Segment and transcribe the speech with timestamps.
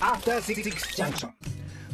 [0.00, 1.47] After Six Junction.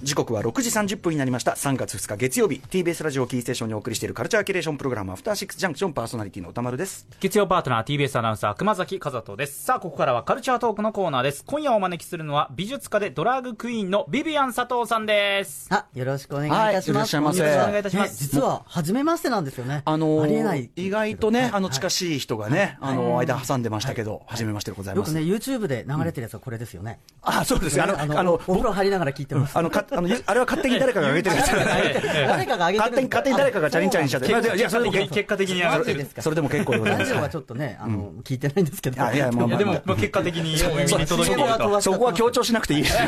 [0.04, 17.16] 時刻は6時30分になりました3月2日月曜日 TBS ラジオキーステーションにお送りしているカルチャーキュレーションプログラムアフターシックスジャンクションパーソナリティの歌丸です月曜パートナー TBS アナウンサー熊崎和人ですさあここからはカルチャートークのコーナーです今夜お招きするのは美術家でドラァグクイーンのビビアン佐藤さんですあ、よろしくお願いいたします。
[17.16, 19.80] よろしくお願いいたしますね実は、初めましてなんですよね。
[19.86, 20.70] あのーありえない。
[20.76, 25.14] 意外とね、あのはい近しい人がね、あの間挟んでましたけど、初めましてでございます。
[25.14, 27.00] よくね、YouTube で流れてるやつはこれですよね。
[27.22, 27.82] あ、そうですね。
[27.82, 29.56] あの、ねあの、お風呂入りながら聞いてます。
[29.56, 31.50] あの、か、あの、ゆあれは勝手に誰かが上げてるやつ。
[31.52, 34.56] 誰かが上げてる勝手に、勝手に誰かがチャリンチャリンしちゃって。
[34.56, 37.10] いや、それでも結果的に上がってるマジですかそれでも結構でございます。
[37.10, 38.96] ラジオはちょっとね、あの、聞いてないんですけど。
[38.96, 42.84] いやいやまあでも、まあ、結果的にお耳に届いているとそこは強調しなくていい。
[42.86, 42.98] そ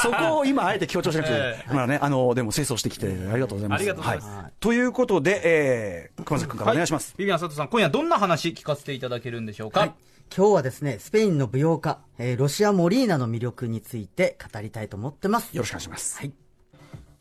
[0.00, 1.64] そこを今あえて強調しなくていいえ。
[1.72, 3.80] まあね、あの、でも清掃してきてありがとうございます。
[3.80, 7.14] ありがとうございますはということで、えー、熊崎君からお願いします。
[7.16, 9.92] ビビアン佐藤さん今夜どんな話聞かせていただけるんでしょうか、はい
[10.36, 15.56] 今日はですね、スペインの舞踊家、えーロシア・モリーナの魅力について語りたいと思ってます。
[15.56, 16.18] よろしくお願いします。
[16.18, 16.32] はい。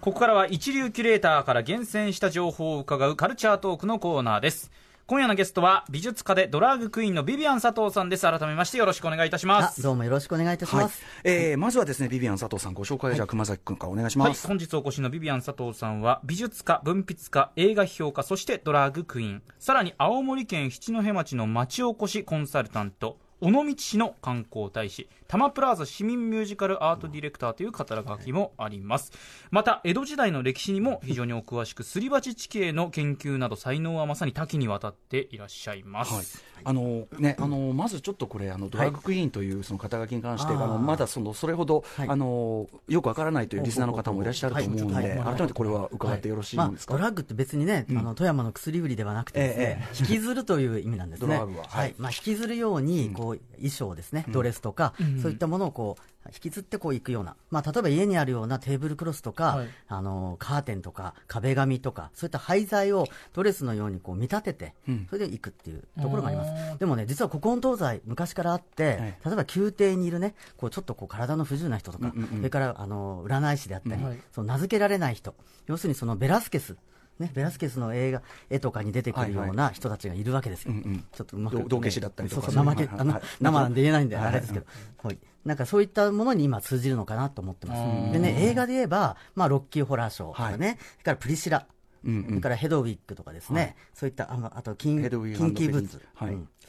[0.01, 4.69] ここからは一流キュレーターから厳選した情報を伺うカルチャートークのコーナーです
[5.05, 11.03] 今夜のゲストは美術家でドラァグクイーンのビビアン佐藤さんです改めましてよろしくお願いいたしまあ、すどうもよろしくお願いいたしはいます。。
[11.25, 14.47] えー、まずはですね、ビビアン佐藤さんご紹介、じゃあ熊崎君からお願いしはい、ます。
[14.47, 29.11] 本日お越しのビビアン佐藤さんは美術家、文筆家、映画批評家、そしてドラァグクイーン、さらに青森県七戸町の町おこしコンサルタント、尾道市の観光大使、多摩プラザ市民ミュージカルアートディレクターという肩書きもあります。
[29.49, 36.13] また、江戸時代の歴史にも非常にお詳しく、すり鉢地形の研究など才能はまさに多岐にわたっていらっしゃいます。
[36.13, 36.25] はい、
[36.65, 42.09] あのね、あのまずちょっとこれ、あのドラッグクイーンというその肩書きに関して、あのまだそのそれほど、はい。
[42.09, 45.17] あのよくわからないというリスナーの方もいらっしゃると思うので、はい。
[45.17, 45.35] はい。
[45.35, 46.93] 改めてこれは伺ってよろしいまあんですか？
[46.93, 51.27] ドラッグって別にね、あの富山の薬売りではなくてですね、引きずるという意味なんですね。
[51.33, 51.79] ドラッグははい。
[51.79, 51.95] はい。
[51.97, 54.93] まあ引きずるように、こう、衣装ですね、ドレスとか、
[55.23, 57.35] そういったものをこう、引きずってこう行くような。
[57.49, 59.67] まあ例えば家にあるようなテーブルクロスとか、はい。
[59.87, 64.75] あの、カーテンとか、壁紙とか、そういった廃材をドレスのようにこう見立てて、
[65.09, 66.79] それで行くっていうところがあります。
[66.79, 68.97] でもね、実は古今東西、昔からあって、はい。
[68.99, 74.19] 例えば宮廷にいるね、こうちょっとこう体の不自由な人とか、それからあの占い師であったり、はい。
[74.31, 75.35] その名付けられない人、
[75.67, 76.75] 要するにそのベラスケス、
[77.19, 80.73] ね、ベラスケスの映画、絵とかに出てくるような人たちがいるわけですよ。
[81.11, 82.41] ちょっとうまく、道道化師だったりとか。
[82.41, 84.65] そうそう、生なんで言えないんで、はいあれですけど、
[85.03, 85.17] はい。
[85.45, 88.13] なんかそういったものに今通じるのかなと思ってます。
[88.13, 91.67] でね、映画で言えば、まあ、ロッキーホラーショーとかね、それからプリシラ、
[92.03, 95.09] それからヘドウィッグとかですね、そういった、あのあとキン、キン
[95.53, 96.01] キーブーツ、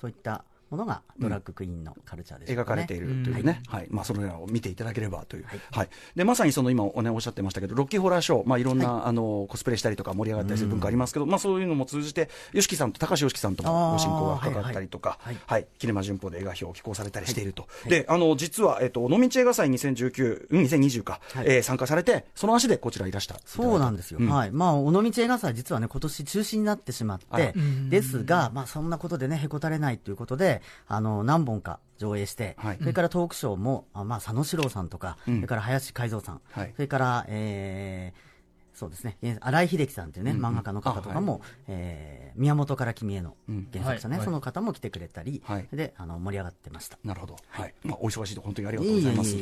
[0.01, 0.45] そういった
[0.75, 2.83] ものがドラッグクイーンのカルチャーでしょうかね。
[2.83, 3.87] 描かれているというね、はい。
[3.91, 5.89] まあ、それらを見ていただければという、はい。
[6.17, 15.37] でまさにその今お,、ね、おっしゃってましたけど、ロッキーホラーショー、まあ、いろんな、あのコスプレしたりとか盛り上がったりする文化ありますけど、まあ、そういうのも通じて、YOSHIKI さんと高橋 YOSHIKI さんともご親交が深かったりとか、はい。
[15.47, 15.67] はい。
[15.79, 21.47] キネマ旬報で映画表を寄稿されたりしていると、であの実は、えっと、尾道映画祭2019、うん、2020か、はい。
[21.47, 23.37] えー参加されて、その足でこちらいらした。
[23.45, 24.19] そうなんですよ。
[24.21, 24.29] うん。
[24.29, 24.51] はい。
[24.53, 27.55] まあ、尾道映画祭、実はね、今年中止になってしまって、
[27.89, 32.79] ですが、まあ、そんなことでね、へこたれないということで、あの、何本か上映して、はい。
[32.79, 35.37] それからトークショーも、あまあ、佐野史郎さんとか、うん。
[35.37, 36.73] それから林海蔵さん、はい。
[36.75, 38.34] それから、えー
[38.75, 43.69] そうですね、えー新井秀樹さんというね、漫画家の方とかも、えー宮本から君へのうん。
[43.73, 44.25] 原作者ね、はい。
[44.25, 45.69] その方も来てくれたり、はい。
[45.73, 46.99] で、あの、盛り上がってました。
[47.05, 47.75] なるほど、はい。
[47.85, 49.37] まあ、お忙しいと本当にありがとうございます。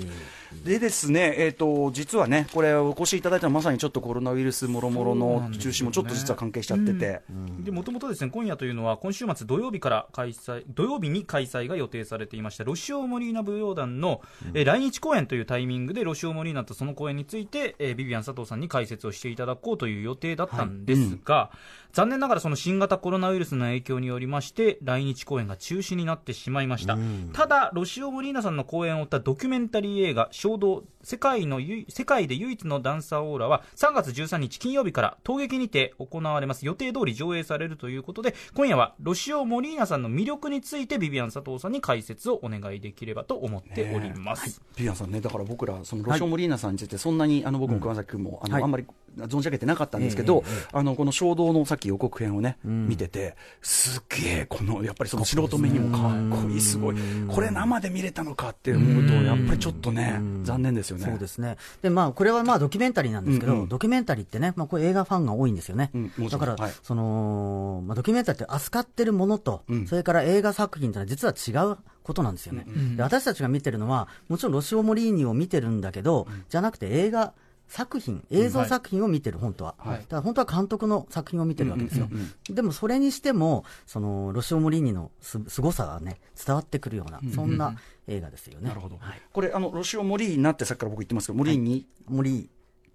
[0.64, 7.22] でですね、えー、と実はね、これ、お越しいただいたのはまさにちょっとコロナウイルスもろもろの中止もちょっと実は関係しちゃってて、
[7.60, 14.20] でもともとですね今夜というのは今週末土曜日から開催土曜日に開催が予定されていましたロシオ・モリーナ舞踊団の、
[14.54, 21.50] えー来日公演というタイミングでロシオ・モリーナとその公演について、えービビアン佐藤さんに解説をしていただこうという予定だったんですが、
[21.92, 26.96] 残念ながらその新型コロナウイルスの影響によりまして来日公演が中止になってしまいました、
[27.32, 36.66] ただロシオ・モリーナさんの公演を追ったドキュメンタリー映画「衝動世界の世界で唯一のダンサーオーラ」は3月13日金曜日から陶劇にて行われます。
[36.66, 48.62] 予定通り上映されるということで今夜はロシオ・モリーナさんの魅力についてビビアン佐藤さんに解説をお願いできればと思っております、ピアンさんね、だから僕ら、そのロシオ・モリーナさんについて、そんなに、あの僕も熊崎君も、あのはい。
[48.62, 48.86] あんまり
[49.16, 56.08] 存じ上げてなかったんですけど、あのこの衝動のさっき予告編をね、見てて、すっげえ、このやっぱりその素人目にもか
[56.38, 56.96] っこいい、すごい、
[57.28, 61.04] これ生で見れたのかって思うと、やっぱりちょっとね、残念ですよね。
[61.04, 61.56] そうですね。
[61.82, 63.68] で、まあ、これはまあ、ドキュメンタリーなんですけど、うんうん。
[63.68, 65.90] ドキュメンタリーってね、まあ、これ映画ファンが多いんですよね。
[65.94, 66.72] うんだから、はい。
[66.82, 69.86] その、まあ、ドキュメンタリーって扱ってるものと、うん。
[69.86, 72.66] それから映画作品ってのは実は違うことなんですよね。
[72.96, 77.32] で私たちが見てるのは、もちろんロシオ・モリーニを見てるんだけど、じゃなくて映画
[77.72, 79.74] 作品、映像作品を見てる、本当は。
[79.78, 80.00] はい。
[80.00, 82.06] だから本当は監督の作品を見てるわけですよ。
[82.50, 87.74] でもそれにしても、その、ロシオ・モリーニのす凄さがね、伝わってくるような、そんな
[88.08, 88.68] 映画ですよね。
[88.68, 89.22] なるほど、はい。
[89.32, 92.48] これあの、ロシオ・モリーナってさっきから僕言ってますけど、モリーニ、モリー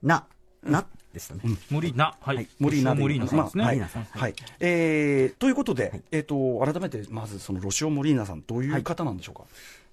[0.04, 0.28] ナ、
[0.64, 1.42] な、でしたね。
[1.72, 2.94] モリーナ、はい、はい、モリーナ。
[2.94, 3.64] でモリーナさんですね。
[3.64, 3.78] まあはい。
[3.80, 4.04] モリーナさん。
[4.04, 4.36] はい。
[4.60, 9.44] えーということで、えー、と改めてまずそのロシオ・モリーナさん、どういう方なんでしょうか？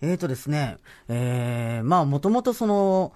[0.03, 0.77] えーとですね、
[1.09, 3.13] えー、まあ、もともとその、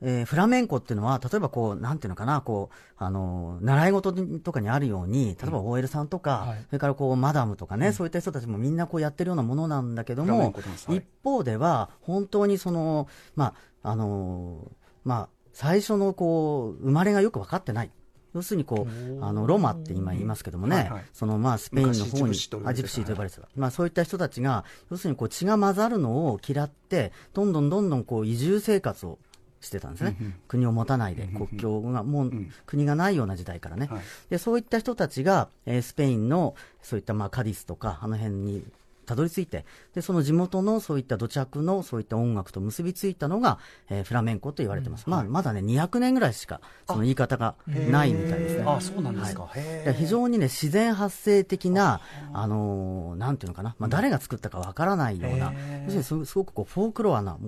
[0.00, 6.64] えーフラメンコっていうのは、例えばこう、なんていうのかな、こう、あの、習い事とかにあるように、例えば OL さんとか、はい。
[6.66, 14.70] それからこう、マダムとかね、そういった人たちもみんなこうやってるようなものなんだけどもはい一方では、本当にその、まあ、あの、
[15.04, 17.90] まあ、最初のこう、生まれがよく分かってない。
[18.34, 21.04] 要するにこう、あの、ロマって今言いますけどもね、はいはい。
[21.12, 23.48] そのまあ、スペインの方に昔ジプシーと呼ばれてたあジプシーと呼ばれてた。
[23.56, 29.18] まあ、そういった人たちが、要するにこう血が混ざるのを嫌って、どんどんどんどんこう移住生活を
[29.60, 30.16] してたんですね。
[30.46, 32.32] 国を持たないで、国境が、もう
[32.66, 33.88] 国がないような時代からね。
[33.90, 38.64] はいで、そういった人たちが、えースペインの、そういったまあカディスとか、あの辺に
[39.08, 39.64] たどり着いて、
[39.94, 43.58] で、その地元のそういった土着のそういった音楽と結びついたのが、
[43.88, 45.08] えーフラメンコと言われてます。
[45.08, 48.64] まあ、まだね、200年ぐらいしか、その言い方がないみたいですね。
[48.66, 49.84] あそうなんですか、へー。
[49.84, 52.00] いや非常にね、自然発生的な、
[52.32, 52.46] あ。
[52.46, 55.52] のーなんていうのかな、まあ、誰が作ったかわからないような、
[55.84, 57.38] 要するにすすごくこうフォークロアな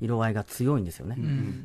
[0.00, 1.16] 色合いが強いんですよね。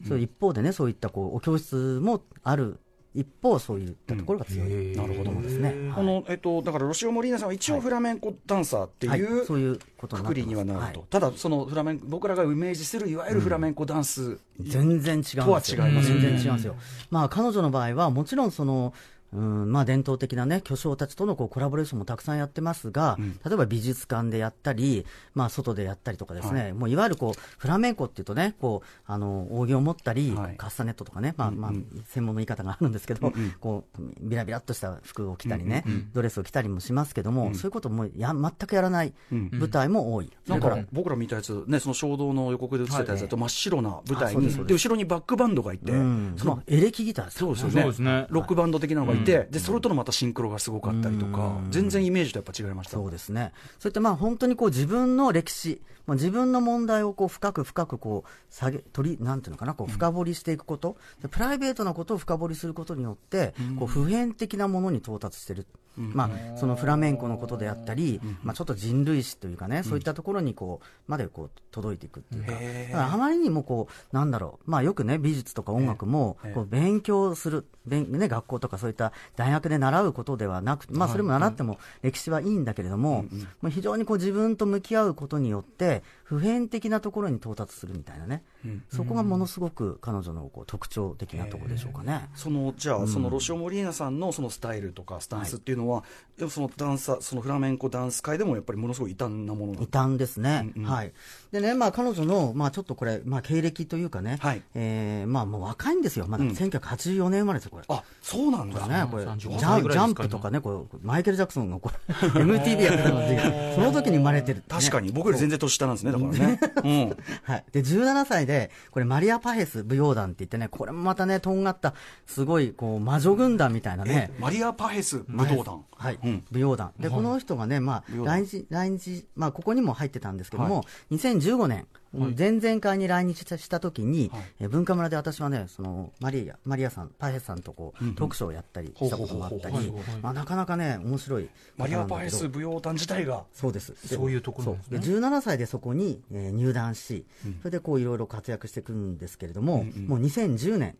[0.08, 2.80] それ一方でね、そういったこうお教室もある
[3.16, 5.92] 一方、そういったところが強い、なるほどですね。
[5.96, 9.20] このえっと、だからロシオ・モリーナさんは一応フラメンコダンサーってはい。
[9.20, 11.08] いう、そういうことにくくりにはなると、はい。
[11.10, 15.44] ただ、そのフラメン僕らがイメージするいわゆるフラメンコダンス、全然違う。
[15.44, 16.76] とは違います全然違うんですよ。
[17.10, 18.94] まあ、彼女の場合は、もちろんその、
[19.34, 30.58] うんまあ、伝統的な、ね、巨匠たちとのこうコラボレーションもたくさんやってますが、例えば美術館でやったり、まあ、外でやったりとかですね、い、もういわゆるこうフラメンコっていうとね、こうあの扇を持ったり、はい。
[30.58, 31.72] カスタネットとかね、まあまあ、
[32.08, 35.84] 専門の言い方があるんですけど、こうビラビラっとした服を着たりね、
[36.14, 40.32] ドレスを着たりもしますけども、そういうこともや全くやらない舞台も多い。
[40.48, 46.34] なんだかから僕ら見たやつ、ね、その衝動の予告で映ってたやつだと、真っ白な舞台に、あそうで後ろにバックバンドがいて、うん。
[46.38, 47.82] そのまあ、エレキギターですよそうですよね。
[47.82, 48.28] そうですね。
[48.30, 52.94] ロックバンド的なのがいて、でそれとのまたシンクロがすごかったりとか、全然イメージとやっぱ違いました。
[52.94, 53.54] そうですね。
[53.80, 65.68] そういったまあ本当にこう自分の歴史、まあ、自分の問題をこう深く深くこう下げ、取り、なんていうのかな、こう深掘りしていくこと、でプライベートなことを深掘りすることによって、こう普遍的なものに到達してる。
[65.98, 72.64] まあ、そのフラメンコのことであったり、まあ、ちょっと人類史というかね、そういったところにこうまでこう届いていくっていうか、だか
[73.10, 83.26] らあまりにもこうなんだろう、まあ、よくね、美術とか音楽もこう勉強する、勉ね、学校とかそういった大学で習うことではなく、まあ、それも習っても歴史はいいんだけれども、
[83.62, 88.44] まあ、非常にこう自分と向き合うことによって、普遍的なところに到達するみたいなね、
[88.90, 92.30] そこがものすごく彼女のこう特徴的なところでしょうかね。
[92.36, 96.04] そのじゃあ、そのロシオ・モリーナさんのそのスタイルとかスタンスっていうのは、
[96.38, 100.72] でもそのダンサーそのフラメンコダンス界でもやっぱりものすごい異端なもの異端ですね。
[100.84, 101.12] はい。
[101.52, 104.62] でね、まあ彼女の、まあちょっとこれ、まあ経歴というかね、はい。
[104.76, 106.28] えーまあもう若いんですよ。
[106.28, 108.00] まだ1984年生まれですよ、これ。
[108.00, 116.60] あそうなんだ、ね、これ35ジャ歳ンプとかね、こうマイケル・ジャクソンがこれ MTV やってたので、その時に生まれてる確かに、僕より全然年下なんですね、だからね。
[116.84, 117.66] うん はい。
[117.72, 121.94] で、17歳で、これ、マリア・パヘス舞踊団って言ってね、これもまたね、とんがった、
[122.26, 124.42] すごい、こう、魔女軍団みたいなねえ。
[124.42, 125.84] マリア・パヘス武道団。
[125.92, 126.92] はい、うん舞踊団。
[127.00, 143.46] で、この人がね、まあ来日、来日、まあ、ここにも入ってたんですけども、2015年、前々回に来日した時に、え文化村で私はね、その、マリア、マリアさん、パヘスさんとこう、トークショーをやったりしたこともあったりまあ、なかなかね、面白いマリア・パヘス舞踊団自体が。
[143.54, 143.92] そうです。
[144.10, 145.00] でそういうところですね。
[145.00, 147.26] で17歳でそこに、えー入団し、
[147.60, 150.98] それでこういろいろ活躍していくんですけれども、もう2010年、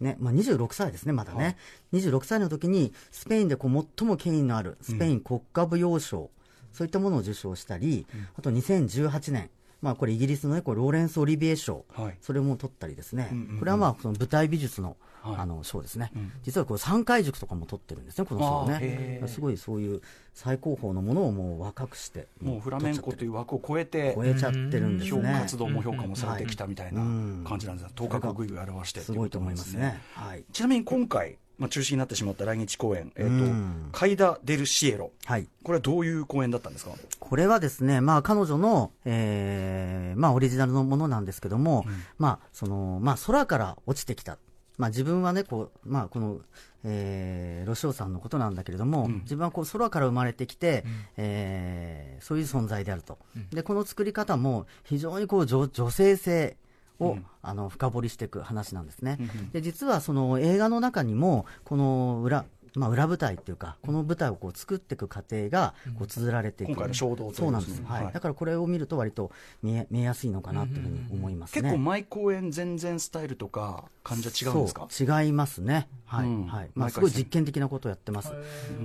[0.00, 1.56] ねまあ、26歳ですね、まだね、
[1.92, 6.30] 26歳の時にスペインでこう最も権威のあるスペイン国家舞踊賞、
[6.72, 9.50] そういったものを受賞したり、あと2018年、
[9.82, 12.16] まあ、これイギリスの、ね、これローレンス・オリビエ賞、はい。
[12.20, 16.12] それも取ったりですね、これはまあその舞台美術の,、あの賞ですね、
[16.44, 19.22] 実はこう3回塾とかも取ってるんですね、この賞ね。
[19.26, 20.00] すごいそういう
[20.34, 25.32] 最高峰のものをもう若くして、もうフラメンコという枠を超えて、超えちゃってるんです評ね。
[25.40, 27.44] 活動も評価もされてきたみたいなうん。
[27.44, 30.00] 感じなんですが、頭角をぐいぐい表してすごいと思いますね。
[30.14, 30.44] はい。
[30.52, 35.12] ちなみに今回、まあ、中止になってしまった来日公演、えっ、うんと、カイダ・デル・シエロ。
[35.26, 35.48] はい。
[35.62, 36.92] これはどういう公演だったんですか？
[37.20, 41.84] これはですね、まあ彼女の、えー、まあオリジナルのものなんですけども、
[42.18, 44.38] まあその、まあ空から落ちてきた。
[44.78, 46.40] まあ自分はね、こう、まあこの、
[46.84, 50.84] えー、ロシオさんのことなんだけれども、自分はこう空から生まれてきて、
[51.16, 53.18] えーそういう存在であると。
[53.52, 56.56] で、この作り方も非常にこう女女性性
[57.02, 59.18] を、あの深掘りしていく話なんですね。
[59.52, 69.30] で実はその映画の中にもこの裏まあ、裏舞台っていうか、この舞台をこう作っていく過程がこう綴られていく、今回の衝動そうなんです、はい、だからこれを見ると、割と
[69.62, 75.22] 見え見えやすいのかなというふうに思いますね、結構、毎公演、全然スタイルとか、感じは違うんですか？
[75.22, 76.28] 違いますね、はい。
[76.46, 76.70] はい。
[76.74, 78.32] まあ、すごい実験的なことをやってます。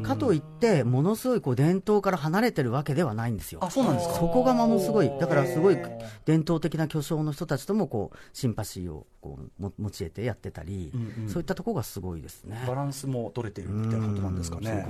[0.04, 3.60] かといって、ものすごいこう伝統から離れてるわけではないんですよ。
[3.64, 4.16] あそうなんですか？
[4.16, 5.78] そこがものすごい、だからすごい
[6.26, 12.64] 伝統的な巨匠の人たちともこうシンパシーをこうも持ち得てやってたり、うんうん、そういったところがすごいですね。
[12.68, 14.88] バランスも取れてるみたいなことなんですかね。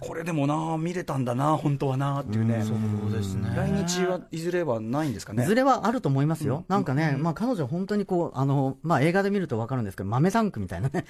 [0.00, 3.52] これでもな、見れたんだな、本当はなっていうね、そうですね。
[3.56, 5.44] 来日はいずれはないんですかね？
[5.44, 11.04] いずれはあると思いますよ、なんかね、まあ、彼女、本当にこうあの、まあ、映画で見ると分かるんですけど、豆タンクみたいなね、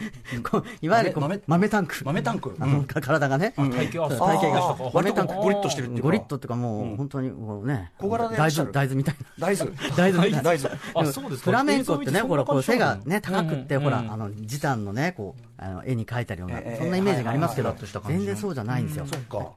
[0.51, 17.75] こういわゆる豆豆タンク、豆タンク、あの体がね、体型体型が、豆タンク、ゴリッとしてるっていうゴリッとっていうか、もう本当にこうね、小柄で大豆大豆みたいな、大豆、大豆みたいな、大豆、 あそうですフラメンコってね、ほら、こう背がね、高くって、ほら、あの時短のね、こうあの絵に描いたような、そんなイメージがありますけど、
[18.09, 19.07] 全然そうじゃないんですよ。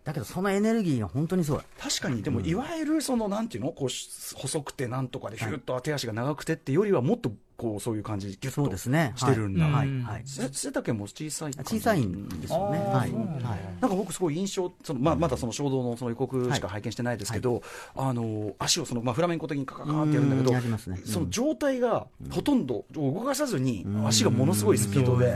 [0.03, 10.01] だけど、そのエネルギーが本当にそう確かに、でも、いわゆるその、なんていうの、こう細くてなんとかで、ひゅっと手足が長くてってよりは、もっとこうそういう感じ、ぎゅっとしてるんだ、はい。
[10.01, 13.12] はい、背丈も小さい小さいんですよね、はい、
[13.81, 17.62] なんか僕、すごい印象、そのまあ、まだその衝動のその予告しか拝見してないですけど、
[17.95, 25.31] あの足をその、まあ、フラメンコ的にカカカってやるんだけど、その状態がほとんど動かさずに、足がものすごいスピードで、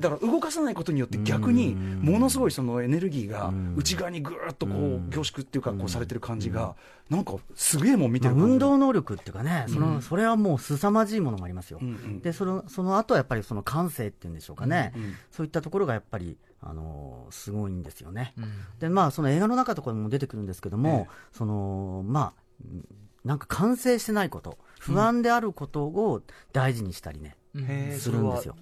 [0.00, 6.74] だから動かさないことによって、逆にものすごいそのエネルギーが内側にぐーっとこう凝縮っていうか、こうされてる感じが、
[7.08, 11.80] なんかすげえもん見てる運動能力っていうかね、そのそれはもう凄まじいものがありますよ。
[12.22, 18.34] でそのその後はやっぱりその感性っていうんでしょうかね、うんうん、そういったところがやっぱり、あのー、すごいんですよね。
[18.36, 22.66] うん、でまあその映画の中とかにも出てくるんですけども、えー、そのまあ
[23.24, 26.22] なんか完成してないこと不安であることを
[26.52, 28.56] 大事にしたりね、うん、するんですよ。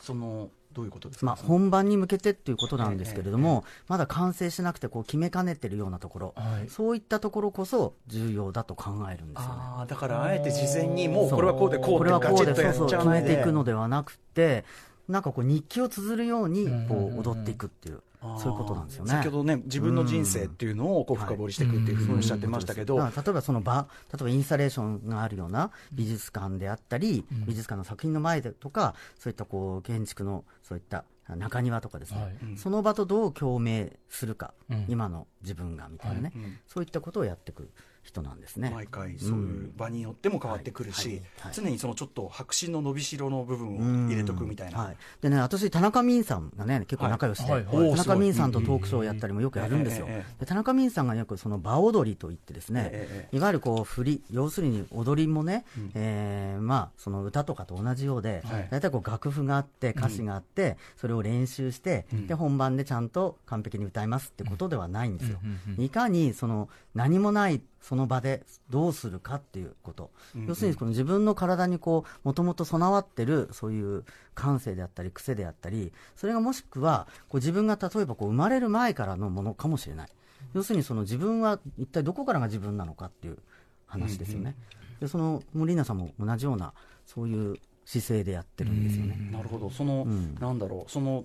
[0.00, 14.64] そのどういうことですか、まあ、本番に向けてっていうことなんですけれども、まだ完成しなくてこう決めかねてるようなところ、はい、そういったところこそ重要だと考えるんですよ、ね、あだからあえて事前にもうこれはこうでこうでガチッとやっちゃう決めていくのではなくて
[15.08, 18.02] なんかこう日記を綴るようにこう踊っていくっていう。
[18.20, 19.10] そういうことなんですよね。
[19.10, 31.04] 先ほどね、自分の人生っていうのをこう深掘りしていくっていうふうにおっしゃってましたけど、例えばその場、例えばインスタレーションがあるような美術館であったり、美術館の作品の前でとか、そういったこう建築のそういった
[31.36, 37.68] 中庭とかですね、はい、その場とどう共鳴するか、うん、今の自分がみたいなね、はい、そういったことをやっていく
[38.08, 38.70] 人なんですね。
[38.74, 41.20] 毎回そういう場によっても変わってくるし、
[41.52, 50.06] 常にそのちょっと白紙の伸びしろの部分を入れとくみたいな、でね私田中泯さんがね結構仲良しで、田中泯さんとトークショーをやったりもよくやるんですよ、
[50.40, 65.38] で田中泯さんがよくその場踊りといってですね、いわゆるこう振り要するに踊りもね、うえまあその歌とかと同じようで、大体こう楽譜があって歌詞があって、それを練習して、で本番でちゃんと完璧に歌いますってことではないんですよ、
[65.78, 80.08] いかにその何もないその場でどうするかっていうこと、うんうん、要するにこの自分の体にこうもともと備わってるそういう感性であったり癖であったりそれがもしくはこう自分が例えばこう生まれる前からのものかもしれない。
[80.54, 83.38] 要するにその自分は一体どこからが自分なのかっていう
[83.86, 86.72] 話ですよね、うんうん、でその森ナさんも同じような
[87.06, 89.16] そういう姿勢でやってるんですよね。
[89.32, 89.70] なるほど。
[89.70, 90.90] その、うん、なんだろう。
[90.90, 91.24] その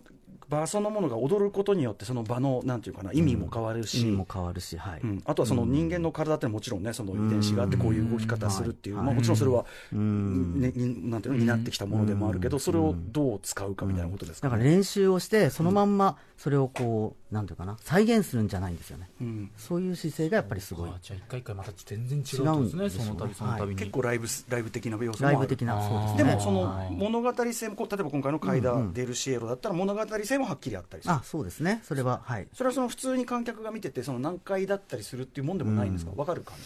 [0.50, 5.02] 場そのものが踊ることによってその場のなんていうかな意味も変わるし、意味も変わるし、はい。
[5.04, 20.92] うん、あとはその人間の体ってもちろんねその遺伝子があってこういう動き方するっていう、まあ、もちろんそれは、ね、なんていうの担ってきたものでもあるけどそれをどう使うかみたいなことですか、ね、だから練習をしてそのまんまそれをこうなんていうかな再現するんじゃないんですよね、うん、そういう姿勢がやっぱりすごい。
[21.02, 31.82] じゃあ一回一回また全然違うんですねその度その度に、結構ライブライブ的な要素もライブ的なそうです、ね、でもその物語性も例えば今回の「カイダ・デルシエロ」だったら物語性もはっきりあったりする、あそうですね。
[31.84, 32.48] それははい。
[32.54, 36.12] それはその普通に観客が見ててその何回だったりするっていうもんでもないんですか？
[36.16, 36.64] わ、かる感じ？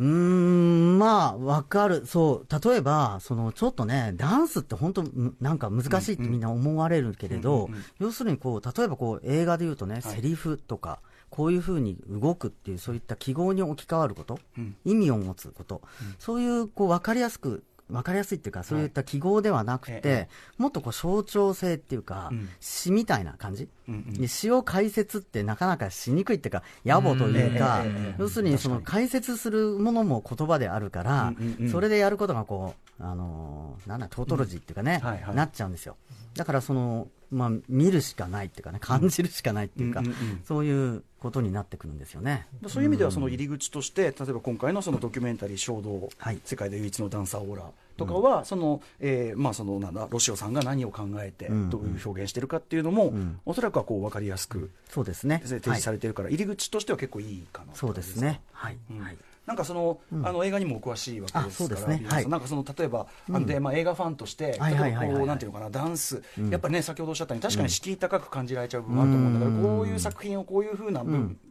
[0.00, 2.06] うん、まあ、わかる。
[2.06, 2.68] そう。
[2.68, 5.04] 例えば、その、ちょっとね、ダンスって本当、
[5.40, 7.68] なんか難しいってみんな思われるけれど、
[8.00, 10.98] 要するにこう、例えばこう、映画で言うとね、はい、セリフとか、
[11.30, 27.84] こういうふうに動くっていう、そういった記号に置き換わること、うん、意味を持つこと、うん、そういう、こう、わかりやすく分かりやすいっていうか、そういった記号ではなくて、はい、もっとこう象徴性っていうか、うん、詩みたいな感じ、うんうん、詩を解説ってなかなかしにくいっていうか、野暮というか、
[28.18, 35.96] 要するにその解説するものも言葉であるから、うんうんうん、それでやることがこう、あのー、なんだ、トートロジーっていうかね、うんはいはい、なっちゃうんですよ。
[36.34, 40.40] だからその、まあ、見るしかないっていうかね、感じるしかないっていうか、うんうんうん。
[40.44, 42.48] そういうことになってくるんですよね。
[42.66, 46.40] そういう意味ではその入り口として、例えば今回のそのドキュメンタリー衝動、はい。
[46.44, 51.70] 世界で唯一のダンサーオーラとかは、その、えーまあそのなんだ、ロシオさんが何を考えて、うん。
[51.70, 53.40] どういう表現してるかっていうのも、ん。
[53.46, 55.40] おそらくはこう分かりやすくそうですね。
[55.44, 58.40] 提示されてるから、入り口としては結構いいかなそうですね。
[58.52, 58.78] はい。
[58.90, 58.98] うん。
[58.98, 59.16] はい。
[59.46, 62.04] なんかその、あの映画にもお詳しいわけですから、ね。
[62.06, 62.28] はい。
[62.28, 71.02] なんかその例えば、あのでまあ、映画ファンとして、はいはいはいはい例えばこうなんていうのかな、ダンス、やっぱりね、先ほどおっしゃったように、確かに敷居高く感じられちゃう部分あると思うんだから、こういう作品をこういうふうな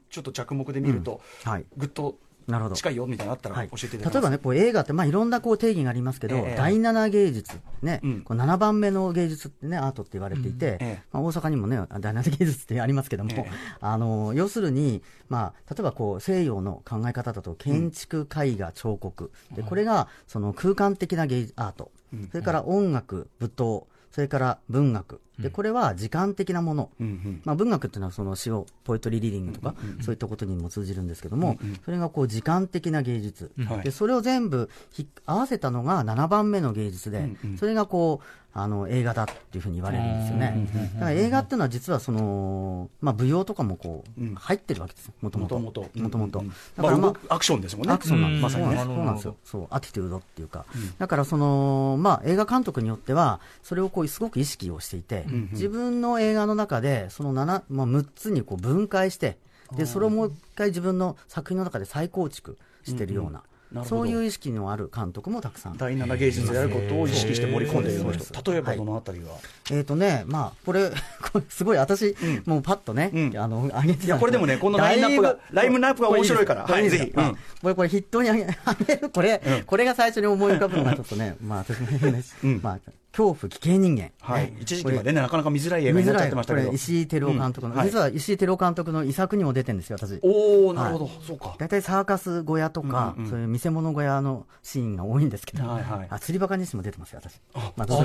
[0.10, 1.66] ちょっと着目で見ると、はい。
[1.78, 2.76] ぐっとなるほど。
[2.76, 6.56] 近いよみたいなのあったらはい、教えてい例えばね、こう映画って、まあ、いろんなこう定義がありますけど、ええ。
[6.58, 8.22] 第7芸術、ね、うん。
[8.22, 11.02] こう7番目の芸術ってね、アートって言われていて、ええ。
[11.12, 13.52] まあ、大阪にもね、第7芸術ってありますけども、ええ。
[13.80, 21.92] あの要するに、まあ、例えばこう西洋の考え方だと、建築、絵画、彫刻、でこれがその空間的な芸術アート、
[22.32, 27.42] それから音楽、舞踏、それから文学、でこれは時間的なもの、うんうん。
[27.46, 33.82] まあ、文学っていうのはその詩をポエトリーリーディングとか、そういったことにも通じるんですけども、それがこう時間的な芸術、はい。
[33.82, 40.68] でそれを全部ひ合わせたのが7番目の芸術で、それがこうあの映画だっていうふうに言われるんですよね。
[40.96, 44.36] だから映画っていうのは実はその、まあ、舞踊とかもこう、うん。
[44.36, 45.58] 入ってるわけですよ、もともと。
[45.58, 45.82] もと
[46.18, 46.44] もと
[46.76, 47.94] だからまあアクションですもんね。
[47.94, 48.78] アクションなんです、うんまさにね。
[48.84, 49.36] そうなんですそうなんですよ。
[49.46, 50.66] そう、アティテュードっていうか。
[50.98, 59.38] だからその、まあ映画監督によっては、それをこうすごく意識をしていて、自分の映画の中で、その7、まあ6つにこう分解して、
[59.76, 63.44] で、それをもう一回自分の作品の中で再構築してるような、
[63.86, 65.78] そういう意識のある監督もたくさん。
[65.78, 68.52] 第7芸術であることを意識して盛り込んでいる人。
[68.52, 69.28] 例えばどのあたりが、
[69.72, 70.90] えっ、とね、まあ、これ、
[71.32, 73.38] これすごい私、もうパッとね、うん。
[73.38, 74.06] あの、上げてた。
[74.08, 76.66] いやこれでもねこのラインナップがラインナップが面白いから。
[76.66, 77.04] はいぜひ。
[77.16, 77.38] うん。
[77.62, 82.36] これ、これ筆頭に上げ、る、これ、これが最初に思い浮かぶのがちょっとね、まあ、私も変です。
[82.44, 82.60] うん。
[82.62, 82.80] まあ、
[83.12, 84.12] 恐怖危険人間。
[84.22, 84.44] はい。
[84.46, 86.72] ね一時期までねなかなか見づらい映画になっちゃってましたけど。
[86.72, 87.88] 石井照夫監督の、うんはい。
[87.88, 90.20] 実は石井照夫監督の遺作にも出てるんですよ、私。
[90.22, 91.56] おおなるほど、そうか。
[91.58, 96.08] 大体サーカス小屋とか、うんうんそういう見せ物小屋のシーンが多いんですけど、はいはい。
[96.10, 97.40] あ釣りバカにしても出てますよ、私。
[97.76, 98.00] まあ、ど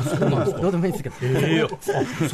[0.68, 1.16] うでもいいんですけど、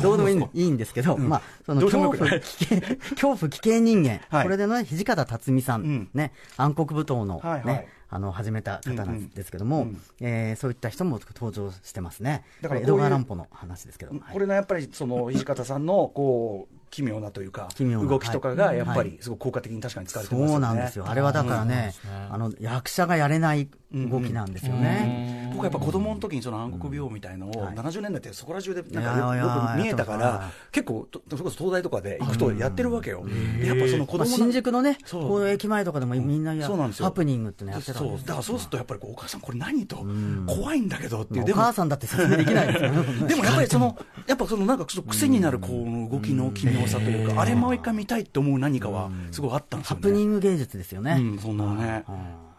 [0.03, 2.81] どうでもいいいいんですけど、まあ、その恐怖危険、
[3.15, 4.45] 恐怖危険人間、はい。
[4.45, 6.09] これでね、土方辰巳さん、うん。
[6.15, 7.89] ね、暗黒舞踏の、ねはいはい。
[8.15, 12.45] あの始めた方なんですけども、うんうんえーそういった人も登場してますね。
[12.61, 14.21] だから江戸川乱歩の話ですけど、はい。
[14.33, 18.79] これのやっぱりその土方さんのこう奇妙なというか動きとかがはい。
[18.79, 20.53] やっぱりすごく効果的に確かに使われてますよね。
[20.53, 21.07] そうなんですよ。
[21.09, 21.95] あれはだからね、
[22.31, 25.51] あの、役者がやれない動きなんですよね。
[25.53, 27.75] 僕はやっぱ子供の時にその暗黒病みたいのをはい。
[27.75, 33.25] 70年代ってそこら中でなんかよよく見えたから結構とそれこそ東大とかで行くとやってるわけよ。
[33.63, 38.27] やっぱその子まあ、供の新宿のね、こう駅前とかでもみんなや、ハプニングってのやってたんですそう。
[38.27, 40.05] だからそうするとやっぱりお母さんこれ何と？
[40.47, 41.51] 怖いんだけどっていう。
[41.51, 43.29] お母さんだって説明できないですよね。
[43.29, 50.03] でもやっぱりその、やっぱそのなんかちょっと癖になるこの動きの奇妙さというか、あれもう一回見たいって思う何かはすごいあったんですよね。
[50.03, 51.17] ハプニング芸術ですよね。
[51.19, 52.05] うん、そんなのね。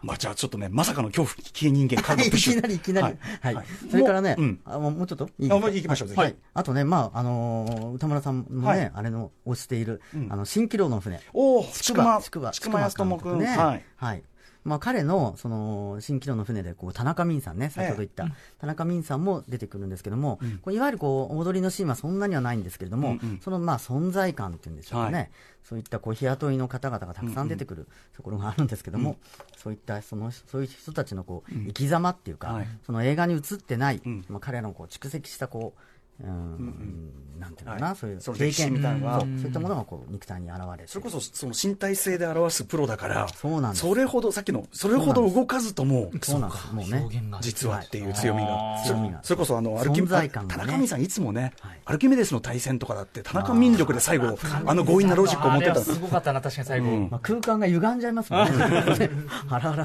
[0.02, 3.16] まあじゃあちょっとね、まさかの恐怖危険人間カードいプッシュ きなりいきなり。
[3.40, 3.54] はい。
[3.54, 5.30] はいそれからね、あもうちょっと？
[5.38, 6.36] いいあもう行きましょうはい。
[6.52, 11.20] あとね、まあ、あのー歌村さんもね、はいあれの推している、うんあの、蜃気楼の船。
[11.32, 13.38] おお、筑波、筑筑波、筑波安友君。
[13.38, 13.46] ね。
[13.46, 13.84] はい。
[13.96, 14.22] はい。
[14.64, 18.26] まあ、彼の、その、蜃気楼の船で、こう、田中泯さんね、先ほど言った、
[18.58, 25.18] 田中泯さんも出てくるんですけども、こういわゆるこう、踊りのシーンはそんなにはないんですけれども、うんうんその、まあ、存在感っていうんでしょうかね。
[25.18, 25.30] はい。
[25.64, 29.16] そういったこう日雇いの方々がたくさん出てくるところがあるんですけども、
[29.56, 32.68] そういったそのそういう人たちのこう生き様っていうか、はい。
[32.84, 34.24] その映画に映ってない、ん。
[34.28, 35.80] まあ、彼らのこう蓄積したこう、
[36.22, 37.10] うん。
[37.38, 37.96] なんていうのかな、はい。
[37.96, 39.20] そういうその歴史みたいな。
[39.20, 39.28] そう。
[39.28, 40.86] そういったものがこう肉体に現れて。
[40.86, 43.82] それこそその身体性で表すプロだから、そうなんです。
[43.82, 46.72] それほど、さっきの、それほど動かずとも、そうなんです。
[46.72, 46.98] もうね。
[46.98, 49.20] 表現が実はっていう強みが、強みが。
[49.22, 50.60] それこそあのアルキ存在感がね。
[50.60, 51.80] 田中美さん、いつもね、はい。
[51.84, 55.80] アルキメデスの対戦とかだって、田中民力で最後、あの強引なロジックを持ってた。
[55.80, 56.86] すごかったな、確かに最後。
[56.88, 57.08] うん。
[57.10, 58.54] まあ、空間が歪んじゃいますもんね。
[58.94, 59.10] って、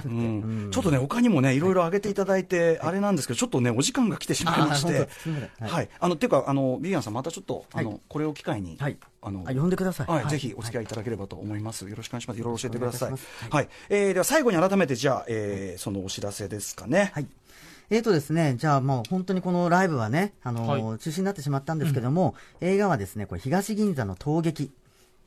[0.05, 0.69] うん。
[0.71, 5.09] ちょっとね、他にもね、いろいろ挙げていただいて、あれなんですけど、ちょっとね、お時間が来てしまいまして。
[5.59, 10.07] はい、あの、っていうか、あの、ビビアンさん、またちょっと、あはの、これを機会に、はいあの、あ呼んでください。
[10.07, 11.87] はい、ぜひお付き合いいただければと思います。
[11.87, 12.39] よろしくお願いします。
[12.39, 13.13] いろいろ教えてください。
[13.49, 17.11] はい、えーでは最後に改めて、じゃあ、えーそのお知らせですかね。
[17.13, 17.27] はい。
[17.89, 24.71] えーとですね、じゃあもう本当にこのライブはね、あのーは中止になってしまったんですけども、映画はですね、これ東銀座の陶劇、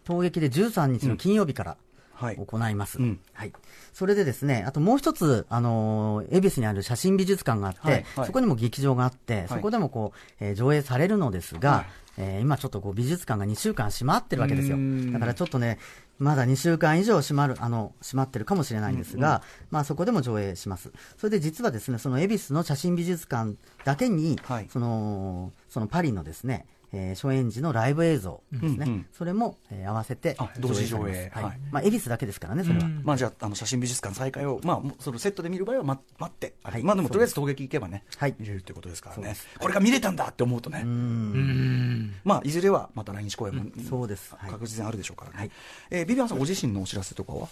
[0.04, 1.78] 陶劇で13日の金曜日からはい。
[2.18, 2.98] 行います。
[2.98, 3.52] うんはい。
[3.92, 11.86] それでですね、あともう一つ、あのー恵比寿にある写真美術館があって、はいはいそこにも劇場があって、そこでもこう、えー上映されるのですが、はい
[12.18, 14.76] えー今ちょっとこう美術館が2週間閉まってるわけですよ。
[15.12, 15.78] だからちょっとね、
[16.18, 20.92] まだ2週間以上閉まる、あの、閉まってるかもしれないんですが、まあそこでも上映します。
[21.16, 29.06] それで実はですね、その恵比寿の写真美術館だけに、はいその、そのパリのですね、えー初演時のライブ映像ですね、うんうん。
[29.12, 31.30] それも、えー合わせてあ同時上映。
[31.34, 31.44] はい。
[31.44, 31.58] はい。
[31.70, 32.88] まあ、恵比寿だけですからね、それは。
[33.02, 36.82] まあじゃあ、あの写真美術館再開を、まあ、もうそのセットで見る場合は待待って、はい。
[36.82, 38.34] まあでもとりあえず陶芸行けばね、はい。
[38.38, 39.34] 見れるってことですからね。
[39.58, 42.14] これが見れたんだって思うとね、うん。
[42.24, 44.34] まあいずれはまた来日公演も、そうです。
[44.36, 44.50] はい。
[44.50, 45.50] 確実にあるでしょうからね、はい。
[45.90, 47.48] えービビアンさん、ご自身のお知らせとかは？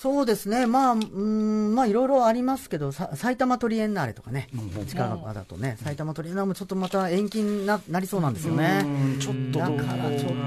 [0.00, 4.48] そうですね、まあ、うーん、まあ、いろいろありますけど、さ埼玉トリエンナーレとかね、
[4.88, 8.80] 近場だとね、埼玉トリエンナーレもちょっとまた延期にななりそうなんですよね。
[8.82, 8.86] う
[9.16, 10.40] んちょっとどうだからちょっとね。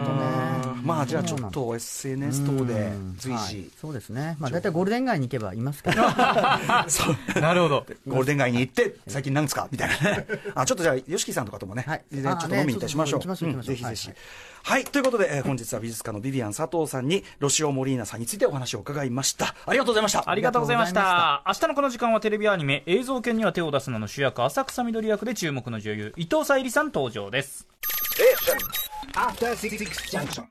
[0.83, 3.15] まあじゃあちょっと SNS 等でうん。
[3.19, 3.37] 随時。
[3.37, 6.01] はい、そうですね、まあ、大体ゴールデン街に行けばいますけど、
[6.89, 7.39] そう。
[7.39, 7.85] なるほど。
[8.07, 9.67] ゴールデン街に行って、最近なんですか？
[9.71, 10.27] みたいなね。
[10.55, 12.03] あ、ちょっとじゃあ、吉木さんとかともね、はい。
[12.11, 13.63] ちょっと飲みに行ったりしましょう。
[13.63, 14.09] ぜひぜひ。
[14.65, 19.53] はいはい、ということで、えー本日は美術家のビビアン佐藤さんに、ロシオ・モリーナさんについてお話を伺いました。
[19.65, 20.29] ありがとうございました。
[20.29, 21.43] ありがとうございました。
[21.45, 27.67] 明日のこの時間はテレビアニメ、映像犬には手を出すなの主役、浅草緑役で注目の女優、伊藤沙莉さん登場です。
[30.09, 30.45] Junction.